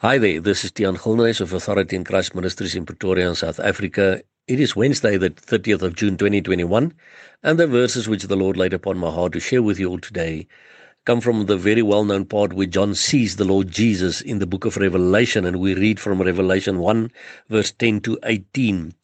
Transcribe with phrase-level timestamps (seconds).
[0.00, 4.22] Hi there, this is Tian Gilnays of Authority in Christ Ministries in Pretoria, South Africa.
[4.46, 6.94] It is Wednesday, the 30th of June 2021,
[7.42, 9.98] and the verses which the Lord laid upon my heart to share with you all
[9.98, 10.46] today
[11.04, 14.46] come from the very well known part where John sees the Lord Jesus in the
[14.46, 17.10] book of Revelation, and we read from Revelation 1,
[17.48, 18.94] verse 10 to 18.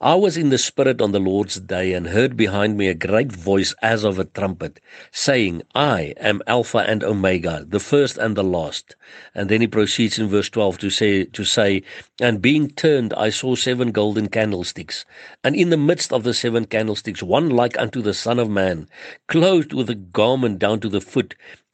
[0.00, 3.32] I was in the Spirit on the Lord's day and heard behind me a great
[3.32, 4.78] voice as of a trumpet,
[5.10, 8.94] saying, I am Alpha and Omega, the first and the last.
[9.34, 11.82] And then he proceeds in verse 12 to say, to say,
[12.20, 15.04] And being turned, I saw seven golden candlesticks,
[15.42, 18.88] and in the midst of the seven candlesticks, one like unto the Son of Man,
[19.26, 21.34] clothed with a garment down to the foot,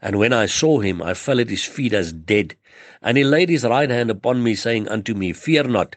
[0.00, 2.56] And when I saw him, I fell at his feet as dead.
[3.02, 5.96] And he laid his right hand upon me, saying unto me, Fear not.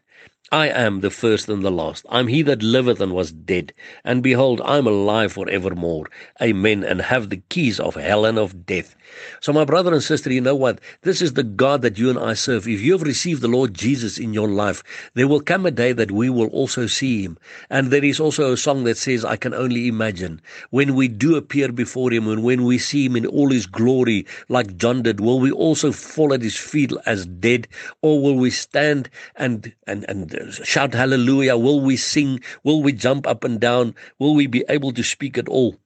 [0.51, 2.05] I am the first and the last.
[2.07, 3.73] I'm he that liveth and was dead.
[4.05, 6.05] And behold, I'm alive for evermore.
[6.41, 6.85] Amen.
[6.85, 8.95] And have the keys of hell and of death.
[9.41, 10.79] So, my brother and sister, you know what?
[11.01, 12.65] This is the God that you and I serve.
[12.67, 14.83] If you have received the Lord Jesus in your life,
[15.15, 17.37] there will come a day that we will also see him.
[17.69, 20.41] And there is also a song that says, I can only imagine.
[20.69, 24.25] When we do appear before him and when we see him in all his glory,
[24.47, 27.67] like John did, will we also fall at his feet as dead?
[28.01, 31.57] Or will we stand and, and, and shout hallelujah?
[31.57, 32.39] Will we sing?
[32.63, 33.95] Will we jump up and down?
[34.19, 35.77] Will we be able to speak at all?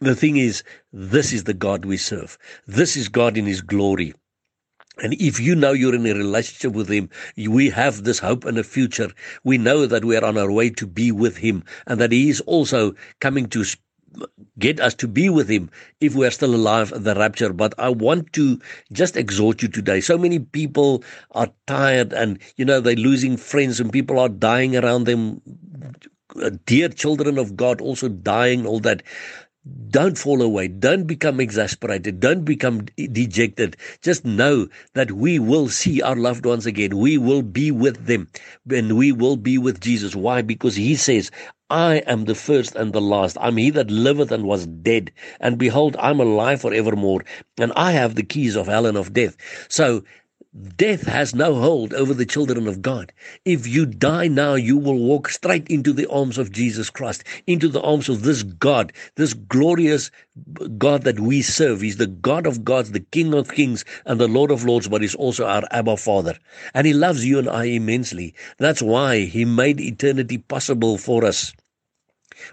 [0.00, 2.38] The thing is, this is the God we serve.
[2.66, 4.14] This is God in His glory.
[5.00, 8.58] And if you know you're in a relationship with Him, we have this hope and
[8.58, 9.10] a future.
[9.44, 12.30] We know that we are on our way to be with Him and that He
[12.30, 13.64] is also coming to
[14.58, 15.70] get us to be with him
[16.00, 18.58] if we are still alive at the rapture but i want to
[18.92, 21.02] just exhort you today so many people
[21.32, 25.40] are tired and you know they're losing friends and people are dying around them
[26.42, 29.02] uh, dear children of god also dying all that
[29.90, 30.68] don't fall away.
[30.68, 32.20] Don't become exasperated.
[32.20, 33.76] Don't become dejected.
[34.00, 36.96] Just know that we will see our loved ones again.
[36.96, 38.28] We will be with them
[38.70, 40.16] and we will be with Jesus.
[40.16, 40.42] Why?
[40.42, 41.30] Because he says,
[41.70, 43.36] I am the first and the last.
[43.40, 45.12] I'm he that liveth and was dead.
[45.40, 47.24] And behold, I'm alive forevermore.
[47.58, 49.36] And I have the keys of hell and of death.
[49.68, 50.02] So
[50.76, 53.12] Death has no hold over the children of God.
[53.44, 57.68] If you die now, you will walk straight into the arms of Jesus Christ, into
[57.68, 60.10] the arms of this God, this glorious
[60.78, 61.82] God that we serve.
[61.82, 65.02] He's the God of gods, the King of kings, and the Lord of lords, but
[65.02, 66.38] he's also our Abba Father.
[66.72, 68.34] And he loves you and I immensely.
[68.56, 71.52] That's why he made eternity possible for us.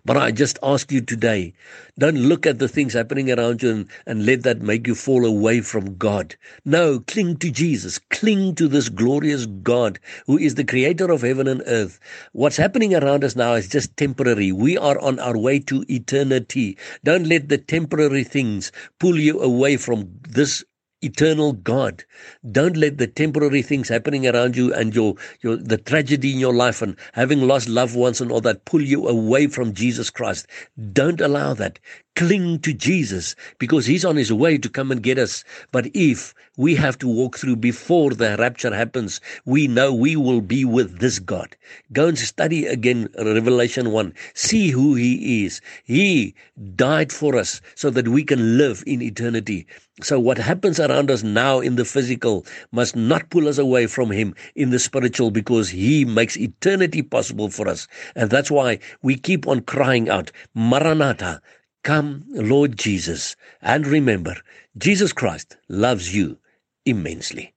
[0.03, 1.53] But I just ask you today,
[1.97, 5.25] don't look at the things happening around you and, and let that make you fall
[5.25, 6.35] away from God.
[6.65, 7.99] No, cling to Jesus.
[8.09, 11.99] Cling to this glorious God who is the creator of heaven and earth.
[12.33, 14.51] What's happening around us now is just temporary.
[14.51, 16.77] We are on our way to eternity.
[17.03, 20.63] Don't let the temporary things pull you away from this
[21.01, 22.03] eternal God.
[22.51, 26.53] Don't let the temporary things happening around you and your, your the tragedy in your
[26.53, 30.47] life and having lost loved ones and all that pull you away from Jesus Christ.
[30.93, 31.79] Don't allow that.
[32.15, 35.43] Cling to Jesus because he's on his way to come and get us.
[35.71, 40.39] But if we have to walk through before the rapture happens, we know we will
[40.39, 41.57] be with this God.
[41.91, 44.13] Go and study again Revelation 1.
[44.33, 45.59] See who he is.
[45.83, 46.35] He
[46.75, 49.67] died for us so that we can live in eternity.
[50.01, 54.11] So what happens around us now in the physical must not pull us away from
[54.11, 57.87] him in the spiritual because he makes eternity possible for us.
[58.15, 61.41] And that's why we keep on crying out, Maranatha,
[61.83, 64.35] Come, Lord Jesus, and remember,
[64.77, 66.39] Jesus Christ loves you
[66.85, 67.53] immensely.